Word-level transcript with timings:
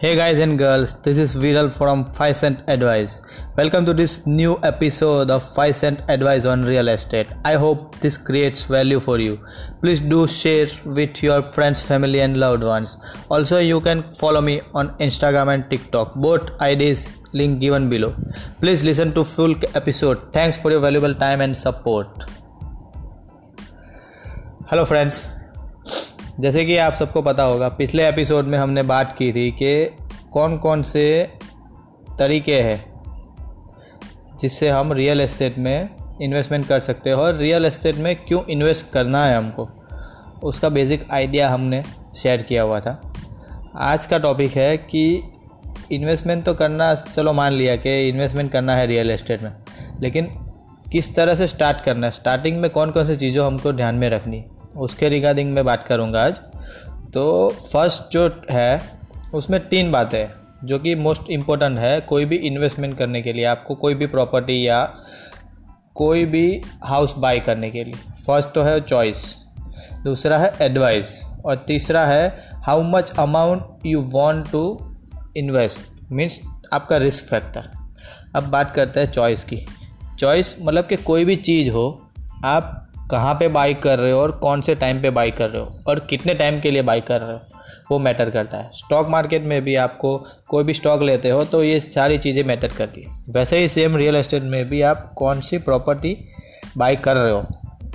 Hey 0.00 0.14
guys 0.14 0.38
and 0.38 0.56
girls, 0.56 0.94
this 1.02 1.18
is 1.18 1.34
Viral 1.34 1.72
from 1.76 2.04
5 2.12 2.36
Cent 2.36 2.62
Advice. 2.68 3.20
Welcome 3.56 3.84
to 3.84 3.92
this 3.92 4.24
new 4.28 4.56
episode 4.62 5.28
of 5.28 5.42
5 5.54 5.76
Cent 5.76 6.02
Advice 6.06 6.44
on 6.44 6.62
Real 6.62 6.86
Estate. 6.86 7.26
I 7.44 7.54
hope 7.54 7.98
this 7.98 8.16
creates 8.16 8.62
value 8.62 9.00
for 9.00 9.18
you. 9.18 9.44
Please 9.80 9.98
do 9.98 10.28
share 10.28 10.68
with 10.84 11.20
your 11.20 11.42
friends, 11.42 11.82
family, 11.82 12.20
and 12.20 12.36
loved 12.36 12.62
ones. 12.62 12.96
Also, 13.28 13.58
you 13.58 13.80
can 13.80 14.04
follow 14.14 14.40
me 14.40 14.60
on 14.72 14.90
Instagram 14.98 15.52
and 15.52 15.68
TikTok. 15.68 16.14
Both 16.14 16.52
IDs 16.62 17.18
link 17.32 17.58
given 17.58 17.90
below. 17.90 18.14
Please 18.60 18.84
listen 18.84 19.12
to 19.14 19.24
full 19.24 19.56
episode. 19.74 20.32
Thanks 20.32 20.56
for 20.56 20.70
your 20.70 20.78
valuable 20.78 21.12
time 21.12 21.40
and 21.40 21.56
support. 21.56 22.30
Hello 24.68 24.84
friends. 24.84 25.26
जैसे 26.40 26.64
कि 26.64 26.76
आप 26.76 26.92
सबको 26.92 27.20
पता 27.22 27.42
होगा, 27.42 27.68
पिछले 27.68 28.06
episode 28.08 28.44
में 28.44 28.58
हमने 28.58 28.82
बात 28.82 29.14
की 29.18 29.32
थी 29.32 29.50
कि 29.52 29.84
कौन 30.32 30.56
कौन 30.58 30.82
से 30.82 31.04
तरीके 32.18 32.60
हैं 32.62 32.84
जिससे 34.40 34.68
हम 34.68 34.92
रियल 34.92 35.20
एस्टेट 35.20 35.58
में 35.58 35.88
इन्वेस्टमेंट 36.22 36.66
कर 36.66 36.80
सकते 36.80 37.10
हैं 37.10 37.16
और 37.16 37.34
रियल 37.34 37.64
एस्टेट 37.64 37.96
में 37.96 38.14
क्यों 38.16 38.42
इन्वेस्ट 38.44 38.90
करना 38.92 39.24
है 39.24 39.36
हमको, 39.36 39.68
उसका 40.42 40.68
बेसिक 40.68 41.06
आइडिया 41.10 41.48
हमने 41.50 41.82
शेयर 42.16 42.42
किया 42.42 42.62
हुआ 42.62 42.80
था। 42.80 43.00
आज 43.76 44.06
का 44.06 44.18
टॉपिक 44.18 44.52
है 44.52 44.76
कि 44.76 45.22
इन्वेस्टमेंट 45.92 46.44
तो 46.44 46.54
करना, 46.54 46.94
चलो 46.94 47.32
मान 47.32 47.52
लिया 47.52 47.76
कि 47.76 48.08
इन्वेस्टमेंट 48.08 48.50
करना 48.52 48.76
है 48.76 48.86
रियल 48.86 49.10
एस्टेट 49.10 49.42
में, 49.42 49.52
लेकिन 50.00 50.28
किस 50.92 51.14
तरह 51.14 51.34
से 51.34 51.46
स्टार्ट 51.46 51.80
करना 51.80 52.06
है? 52.06 52.10
स्टार्टिंग 52.10 52.60
में 52.60 52.70
कौन 52.70 52.90
कौन 52.90 53.06
सी 53.06 53.16
चीज़ों 53.16 53.46
हमको 53.46 53.72
ध्यान 53.72 53.94
में 53.94 54.08
रखनी 54.10 54.44
उसके 54.78 55.08
रिगार्डिंग 55.08 55.52
में 55.52 55.64
बात 55.64 55.86
करूँगा 55.86 56.24
आज। 56.24 56.40
तो 57.14 57.48
फ़र्स्ट 57.72 58.12
जो 58.12 58.42
है, 58.50 58.82
उसमें 59.34 59.68
तीन 59.68 59.92
बातें 59.92 60.26
जो 60.64 60.78
कि 60.78 60.94
मोस्ट 60.94 61.30
इम्पोर्टेंट 61.30 61.78
है, 61.78 62.00
कोई 62.00 62.24
भी 62.24 62.36
इन्वेस्टमेंट 62.36 62.98
करने 62.98 63.22
के 63.22 63.32
लिए, 63.32 63.44
आपको 63.44 63.74
कोई 63.74 63.94
भी 63.94 64.06
प्रॉपर्टी 64.06 64.68
या 64.68 64.94
कोई 65.94 66.24
भी 66.24 66.62
हाउस 66.84 67.14
बाई 67.18 67.40
करने 67.40 67.70
के 67.70 67.84
लिए। 67.84 67.94
फ़र्स्ट 68.26 68.48
तो 68.48 68.62
है 68.62 68.80
चॉइस 68.80 69.34
दूसरा 70.04 70.38
है 70.38 70.52
एडवाइस 70.60 71.22
और 71.44 71.56
तीसरा 71.56 72.04
है 72.06 72.50
how 72.66 72.82
much 72.82 73.12
amount 73.18 73.86
you 73.86 74.02
want 74.08 74.50
to 74.50 74.94
invest 75.36 75.80
means 76.12 76.40
आपका 76.72 76.96
रिस्क 76.96 77.24
फैक्टर 77.24 77.68
अब 78.36 78.44
बात 78.44 78.70
करते 78.70 79.00
हैं 79.00 79.12
चॉइस 79.12 79.44
की। 79.44 79.64
चॉइस 80.18 80.56
मतलब 80.62 80.86
कि 80.86 80.96
कोई 80.96 81.24
भी 81.24 81.36
चीज़ 81.36 81.70
हो, 81.70 82.10
आप 82.44 82.87
कहाँ 83.10 83.34
पे 83.34 83.48
बाई 83.48 83.74
कर 83.74 83.98
रहे 83.98 84.12
हो 84.12 84.20
और 84.20 84.30
कौन 84.38 84.60
से 84.60 84.74
टाइम 84.74 85.00
पे 85.02 85.10
बाई 85.10 85.30
कर 85.30 85.48
रहे 85.50 85.62
हो 85.62 85.78
और 85.88 86.00
कितने 86.00 86.34
टाइम 86.34 86.60
के 86.60 86.70
लिए 86.70 86.82
बाई 86.82 87.00
कर 87.00 87.20
रहे 87.20 87.32
हो, 87.32 87.40
वो 87.90 87.98
मैटर 87.98 88.30
करता 88.30 88.56
है। 88.56 88.70
स्टॉक 88.74 89.08
मार्केट 89.08 89.42
में 89.42 89.60
भी 89.64 89.74
आपको 89.76 90.16
कोई 90.48 90.64
भी 90.64 90.74
स्टॉक 90.74 91.02
लेते 91.02 91.30
हो 91.30 91.44
तो 91.44 91.62
ये 91.64 91.78
सारी 91.80 92.18
चीज़ें 92.18 92.42
मैटर 92.44 92.68
करती 92.68 93.02
है। 93.02 93.22
वैसे 93.28 93.58
ही 93.58 93.68
सेम 93.68 93.96
रियल 93.96 94.16
एस्टेट 94.16 94.42
में 94.44 94.64
भी 94.68 94.82
आप 94.82 95.12
कौन 95.16 95.40
सी 95.40 95.58
प्रॉपर्टी 95.60 96.16
बाई 96.76 96.96
कर 96.96 97.16
रहे 97.16 97.32
हो, 97.32 97.44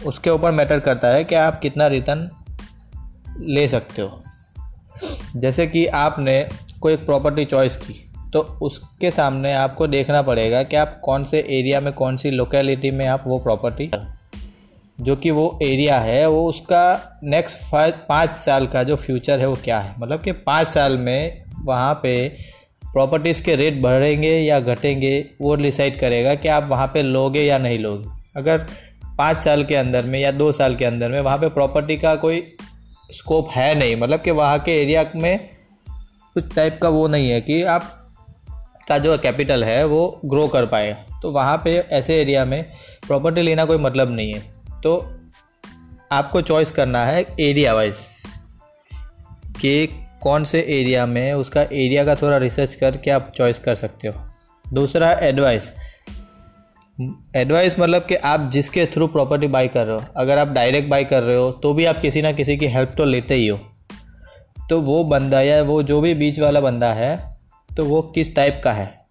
उसके 0.05 0.29
ऊपर 0.29 0.51
मैटर 0.51 0.79
करता 0.79 1.07
है 1.07 1.23
कि 1.23 1.35
आप 1.35 1.59
कितना 1.59 1.87
रिटर्न 1.87 2.29
ले 3.39 3.67
सकते 3.67 4.01
हो। 4.01 4.21
जैसे 5.35 5.67
कि 5.67 5.85
आपने 5.87 6.47
कोई 6.81 6.95
प्रॉपर्टी 6.97 7.45
चॉइस 7.45 7.75
की 7.77 7.93
तो 8.33 8.39
उसके 8.61 9.11
सामने 9.11 9.53
आपको 9.53 9.87
देखना 9.87 10.21
पड़ेगा 10.21 10.63
कि 10.63 10.75
आप 10.75 10.99
कौन 11.03 11.23
से 11.23 11.39
एरिया 11.49 11.79
में, 11.81 11.91
कौन 11.93 12.17
सी 12.17 12.31
लोकेलिटी 12.31 12.91
में 12.91 13.05
आप 13.07 13.23
वो 13.27 13.39
प्रॉपर्टी 13.39 13.89
जो 15.01 15.15
कि 15.15 15.31
वो 15.31 15.59
एरिया 15.63 15.99
है, 15.99 16.27
वो 16.27 16.49
उसका 16.49 17.19
नेक्स्ट 17.23 17.57
पाँच 18.09 18.29
साल 18.29 18.67
का 18.67 18.83
जो 18.83 18.95
फ्यूचर 18.95 19.39
है 19.39 19.47
वो 19.47 19.55
क्या 19.63 19.79
है? 19.79 19.95
मतलब 19.99 20.21
कि 20.21 20.31
पाँच 20.31 20.67
साल 20.67 20.97
में 20.97 21.43
वहाँ 21.65 21.99
पे 22.03 22.29
प्रॉपर्टीज़ 22.83 23.43
के 23.43 23.55
रेट 23.55 23.81
बढ़ेंगे 23.81 24.39
या 24.39 24.59
घटेंगे, 24.59 25.25
वो 25.41 25.55
डिसाइड 25.55 25.99
करेगा 25.99 26.35
कि 26.35 26.47
आप 26.47 26.67
वहाँ 26.69 26.87
पे 26.87 27.01
लोगे 27.01 27.43
या 27.43 27.57
नहीं 27.57 27.79
लोगे। 27.79 28.09
अगर 28.35 28.57
पाँच 29.17 29.37
साल 29.37 29.63
के 29.63 29.75
अंदर 29.75 30.05
में 30.05 30.19
या 30.19 30.31
दो 30.31 30.51
साल 30.51 30.75
के 30.75 30.85
अंदर 30.85 31.09
में 31.09 31.21
वहाँ 31.21 31.37
पे 31.37 31.49
प्रॉपर्टी 31.49 31.97
का 31.97 32.15
कोई 32.15 32.55
स्कोप 33.11 33.49
है 33.49 33.75
नहीं 33.75 33.95
मतलब 33.95 34.21
कि 34.21 34.31
वहाँ 34.31 34.59
के 34.59 34.81
एरिया 34.81 35.11
में 35.15 35.49
कुछ 36.33 36.55
टाइप 36.55 36.79
का 36.81 36.89
वो 36.89 37.07
नहीं 37.07 37.29
है 37.29 37.41
कि 37.41 37.63
आप 37.63 37.83
का 38.87 38.97
जो 38.97 39.17
कैपिटल 39.17 39.63
है 39.63 39.85
वो 39.85 40.21
ग्रो 40.25 40.47
कर 40.47 40.65
पाएगा 40.65 41.19
तो 41.21 41.31
वहाँ 41.31 41.61
पे 41.63 41.77
ऐसे 41.91 42.21
एरिया 42.21 42.45
में 42.45 42.63
प्रॉपर्टी 43.07 43.41
लेना 43.41 43.65
कोई 43.65 43.77
मतलब 43.77 44.11
नहीं 44.11 44.33
है। 44.33 44.62
तो 44.83 44.95
आपको 46.11 46.41
चॉइस 46.41 46.71
करना 46.71 47.05
है 47.05 47.25
एरिया 47.39 47.73
वाइज 47.73 47.95
कि 49.61 49.87
कौन 50.21 50.43
से 50.43 50.59
एरिया 50.59 51.05
में 51.05 51.33
उसका 51.33 51.61
एरिया 51.61 52.05
का 52.05 52.15
थोड़ा 52.15 52.37
रिसर्च 52.37 52.75
करके 52.75 53.11
आप 53.11 53.31
चॉइस 53.35 53.59
कर 53.59 53.75
सकते 53.75 54.07
हो। 54.07 54.73
दूसरा 54.73 55.11
एडवाइस 55.11 55.73
एडवाइस 57.35 57.79
मतलब 57.79 58.05
कि 58.05 58.15
आप 58.15 58.49
जिसके 58.53 58.85
थ्रू 58.85 59.07
प्रॉपर्टी 59.07 59.47
बाई 59.47 59.67
कर 59.67 59.85
रहे 59.87 59.97
हो, 59.97 60.05
अगर 60.17 60.37
आप 60.37 60.47
डायरेक्ट 60.47 60.89
बाई 60.89 61.03
कर 61.03 61.23
रहे 61.23 61.35
हो 61.35 61.51
तो 61.53 61.73
भी 61.73 61.85
आप 61.85 61.97
किसी 61.97 62.21
ना 62.21 62.31
किसी 62.31 62.57
की 62.57 62.67
हेल्प 62.67 62.93
तो 62.97 63.05
लेते 63.05 63.35
ही 63.35 63.47
हो। 63.47 63.59
तो 64.69 64.81
वो 64.81 65.03
बंदा 65.03 65.41
या 65.41 65.61
वो 65.63 65.81
जो 65.83 66.01
भी 66.01 66.13
बीच 66.13 66.39
वाला 66.39 66.61
बंदा 66.61 66.93
है 66.93 67.15
तो 67.69 67.85
वो 67.85 68.01
किस 68.15 68.35
टाइप 68.35 68.61
का 68.63 68.73
है? 68.73 69.02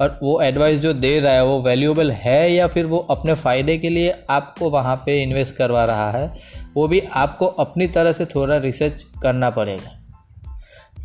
और 0.00 0.18
वो 0.22 0.40
एडवाइस 0.42 0.80
जो 0.80 0.92
दे 0.92 1.18
रहा 1.20 1.32
है, 1.32 1.44
वो 1.44 1.60
वैल्यूएबल 1.62 2.10
है 2.10 2.52
या 2.52 2.66
फिर 2.66 2.86
वो 2.86 2.98
अपने 2.98 3.34
फ़ायदे 3.34 3.78
के 3.78 3.88
लिए 3.88 4.14
आपको 4.30 4.70
वहाँ 4.70 4.96
पे 4.96 5.22
इन्वेस्ट 5.22 5.54
करवा 5.54 5.84
रहा 5.84 6.10
है, 6.10 6.34
वो 6.74 6.88
भी 6.88 7.00
आपको 7.00 7.46
अपनी 7.46 7.86
तरह 7.86 8.12
से 8.12 8.24
थोड़ा 8.24 8.56
रिसर्च 8.56 9.06
करना 9.22 9.50
पड़ेगा। 9.50 9.92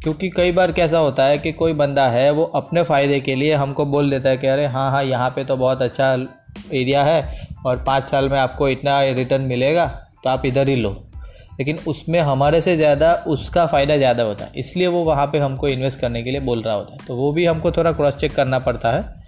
क्योंकि 0.04 0.30
कई 0.30 0.52
बार 0.52 0.72
कैसा 0.72 0.98
होता 0.98 1.24
है 1.24 1.38
कि 1.38 1.52
कोई 1.52 1.74
बंदा 1.74 2.08
है, 2.10 2.32
वो 2.32 2.44
अपने 2.44 2.84
फ़ायदे 2.84 3.20
के 3.20 3.36
लिए 3.36 3.54
हमको 3.54 3.86
बोल 3.86 4.10
देता 4.10 4.30
है 4.30 4.38
कि 4.38 4.48
अरे 4.48 4.66
हाँ 4.66 4.92
हाँ 4.92 5.04
यहाँ 5.04 5.30
पे 5.30 5.44
तो 5.44 5.58
बहुत 5.58 5.82
अच्छा 5.82 6.14
एरिया 6.74 7.04
है 7.04 7.48
और 7.66 7.84
पाँच 7.84 8.08
साल 8.08 8.30
में 8.30 8.40
आपको 8.40 8.70
इतना 8.70 9.02
रिटर्न 9.04 9.42
मिलेगा 9.42 9.86
तो 10.24 10.30
आप 10.30 10.46
इधर 10.46 10.70
ही 10.70 10.76
लो। 10.76 11.11
लेकिन 11.60 11.80
उसमें 11.88 12.20
हमारे 12.20 12.62
से 12.62 12.78
ज़्यादा 12.78 13.14
उसका 13.28 13.66
फ़ायदा 13.66 13.98
ज़्यादा 13.98 14.24
होता 14.24 14.46
है। 14.46 14.52
इसलिए 14.56 14.88
वो 14.88 15.04
वहाँ 15.04 15.26
पे 15.28 15.38
हमको 15.38 15.68
इन्वेस्ट 15.68 16.00
करने 16.00 16.24
के 16.24 16.32
लिए 16.32 16.40
बोल 16.40 16.62
रहा 16.62 16.76
होता 16.76 16.94
है। 16.94 17.00
तो 17.08 17.16
वो 17.16 17.32
भी 17.32 17.46
हमको 17.46 17.72
थोड़ा 17.72 17.92
क्रॉस 17.92 18.16
चेक 18.16 18.36
करना 18.36 18.60
पड़ता 18.60 18.92
है। 18.92 19.22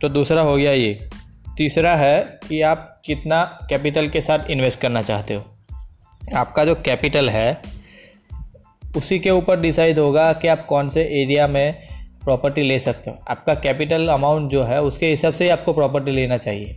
तो 0.00 0.08
दूसरा 0.08 0.42
हो 0.42 0.56
गया 0.56 0.72
ये। 0.72 1.08
तीसरा 1.56 1.94
है 1.96 2.40
कि 2.48 2.60
आप 2.62 3.00
कितना 3.04 3.44
कैपिटल 3.70 4.08
के 4.08 4.20
साथ 4.20 4.50
इन्वेस्ट 4.50 4.80
करना 4.80 5.02
चाहते 5.02 5.34
हो। 5.34 5.44
आपका 6.34 6.64
जो 6.64 6.74
कैपिटल 6.74 7.30
है, 7.30 7.62
उसी 8.96 9.18
के 9.18 9.30
ऊपर 9.30 9.60
डिसाइड 9.60 9.98
होगा 9.98 10.32
कि 10.32 10.48
आप 10.48 10.66
कौन 10.66 10.88
से 10.88 11.02
एरिया 11.22 11.48
में 11.48 11.74
प्रॉपर्टी 12.24 12.62
ले 12.62 12.78
सकते 12.78 13.10
हो। 13.10 13.18
आपका 13.28 13.54
कैपिटल 13.54 14.08
अमाउंट 14.08 14.50
जो 14.50 14.64
है, 14.64 14.82
उसके 14.82 15.06
हिसाब 15.06 15.32
से 15.32 15.44
ही 15.44 15.50
आपको 15.50 15.72
प्रॉपर्टी 15.72 16.10
लेना 16.10 16.36
चाहिए। 16.36 16.74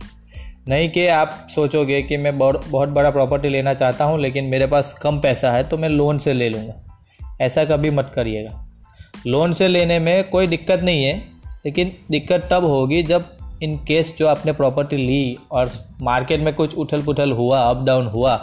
नहीं 0.66 0.88
कि 0.88 1.06
आप 1.06 1.46
सोचोगे 1.50 2.00
कि 2.02 2.16
मैं 2.16 2.36
बहुत 2.38 2.88
बड़ा 2.88 3.10
प्रॉपर्टी 3.10 3.48
लेना 3.48 3.74
चाहता 3.74 4.04
हूँ, 4.04 4.18
लेकिन 4.20 4.44
मेरे 4.44 4.66
पास 4.66 4.92
कम 4.92 5.20
पैसा 5.20 5.52
है 5.52 5.62
तो 5.64 5.78
मैं 5.78 5.88
लोन 5.88 6.18
से 6.18 6.32
ले 6.32 6.48
लूँगा। 6.48 6.82
ऐसा 7.40 7.64
कभी 7.64 7.90
मत 7.90 8.10
करिएगा। 8.14 8.66
लोन 9.26 9.52
से 9.52 9.68
लेने 9.68 9.98
में 9.98 10.28
कोई 10.28 10.46
दिक्कत 10.46 10.80
नहीं 10.80 11.04
है, 11.04 11.16
लेकिन 11.66 11.92
दिक्कत 12.10 12.48
तब 12.50 12.64
होगी 12.64 13.02
जब 13.02 13.30
इन 13.62 13.76
केस 13.78 14.14
जो 14.18 14.26
आपने 14.26 14.52
प्रॉपर्टी 14.52 14.96
ली 14.96 15.38
और 15.50 15.70
मार्केट 16.02 16.40
में 16.40 16.52
कुछ 16.54 16.74
उथल 16.74 17.02
पुथल 17.02 17.32
हुआ 17.32 17.60
अप 17.60 17.84
डाउन 17.84 18.06
हुआ, 18.06 18.36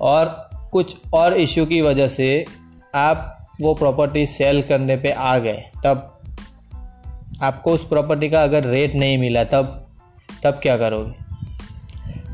और 0.00 0.48
कुछ 0.72 0.96
और 1.14 1.36
इश्यू 1.36 1.66
की 1.66 1.80
वजह 1.80 2.08
से 2.08 2.44
आप 2.94 3.46
वो 3.60 3.74
प्रॉपर्टी 3.74 4.26
सेल 4.26 4.62
करने 4.62 4.96
पे 4.96 5.10
आ 5.10 5.38
गए, 5.38 5.64
तब 5.84 6.10
आपको 7.42 7.72
उस 7.72 7.86
प्रॉपर्टी 7.86 8.28
का 8.30 8.42
अगर 8.42 8.64
रेट 8.64 8.94
नहीं 8.94 9.18
मिला, 9.18 9.44
तब 9.44 9.80
तब 10.44 10.58
क्या 10.62 10.76
करोगे? 10.76 11.12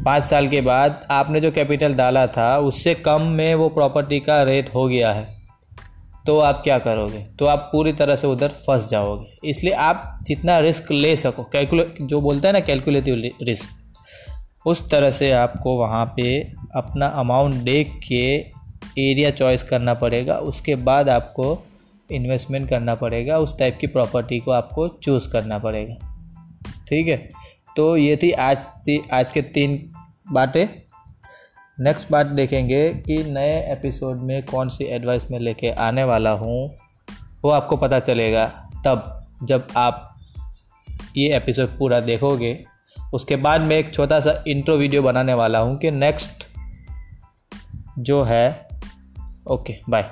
पाँच 0.04 0.24
साल 0.24 0.48
के 0.48 0.60
बाद 0.60 1.06
आपने 1.10 1.40
जो 1.40 1.50
कैपिटल 1.50 1.94
डाला 1.94 2.26
था, 2.26 2.58
उससे 2.58 2.94
कम 2.94 3.22
में 3.22 3.54
वो 3.54 3.68
प्रॉपर्टी 3.68 4.20
का 4.20 4.42
रेट 4.42 4.74
हो 4.74 4.88
गया 4.88 5.12
है। 5.12 5.40
तो 6.26 6.38
आप 6.38 6.60
क्या 6.64 6.78
करोगे? 6.78 7.26
तो 7.38 7.46
आप 7.46 7.68
पूरी 7.72 7.92
तरह 7.92 8.16
से 8.16 8.26
उधर 8.26 8.48
फंस 8.48 8.88
जाओगे। 8.90 9.48
इसलिए 9.50 9.72
आप 9.72 10.18
जितना 10.22 10.58
रिस्क 10.58 10.90
ले 10.92 11.16
सको 11.16 11.42
कैलकुलेट 11.42 11.94
जो 12.02 12.20
बोलता 12.20 12.48
है 12.48 12.52
ना, 12.52 12.60
कैलकुलेटिव 12.60 13.30
रिस्क, 13.42 13.68
उस 14.66 14.90
तरह 14.90 15.10
से 15.10 15.30
आपको 15.32 15.76
वहाँ 15.78 16.12
पे 16.16 16.52
अपना 16.74 17.06
अमाउंट 17.06 17.54
देख 17.54 17.92
के 18.08 18.36
एरिया 18.98 19.30
चॉइस 19.30 19.62
करना 19.62 19.94
पड़ेगा। 19.94 20.34
उसके 20.34 20.74
बाद 20.74 21.08
आपको 21.08 21.66
इन्वेस्टमेंट 22.10 22.68
करना 22.68 22.94
पड़ेगा। 22.94 23.38
उस 23.38 23.58
टाइप 23.58 23.78
की 23.80 23.86
प्रॉपर्टी 23.86 24.38
को 24.38 24.50
आपको 24.50 24.88
चूज़ 24.88 25.28
करना 25.28 25.58
पड़ेगा। 25.58 25.94
ठीक 26.88 27.08
है? 27.08 27.28
तो 27.76 27.96
ये 27.96 28.16
थी 28.16 28.30
आज 28.32 28.66
थी 28.66 29.02
आज 29.12 29.32
के 29.32 29.42
तीन 29.42 29.90
बातें। 30.32 30.66
नेक्स्ट 31.78 32.10
बात 32.10 32.26
देखेंगे 32.26 32.88
कि 32.94 33.16
नए 33.24 33.72
एपिसोड 33.72 34.18
में 34.18 34.42
कौन 34.42 34.68
सी 34.68 34.84
एडवाइस 34.84 35.30
मैं 35.30 35.38
लेके 35.38 35.70
आने 35.70 36.04
वाला 36.04 36.30
हूँ, 36.30 36.76
वो 37.44 37.50
आपको 37.50 37.76
पता 37.76 38.00
चलेगा। 38.00 38.46
तब 38.86 39.26
जब 39.42 39.66
आप 39.76 40.14
ये 41.16 41.36
एपिसोड 41.36 41.78
पूरा 41.78 42.00
देखोगे, 42.00 42.64
उसके 43.12 43.36
बाद 43.36 43.60
मैं 43.60 43.76
एक 43.76 43.94
छोटा 43.94 44.20
सा 44.20 44.44
इंट्रो 44.48 44.76
वीडियो 44.76 45.02
बनाने 45.02 45.34
वाला 45.34 45.58
हूँ 45.58 45.78
कि 45.78 45.90
नेक्स्ट 45.90 46.48
जो 47.98 48.22
है 48.22 48.68
ओके 49.46 49.78
बाय 49.88 50.10